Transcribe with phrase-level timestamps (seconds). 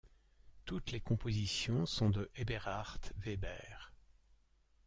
[0.65, 3.93] Toutes les compositions sont de Eberhard Weber.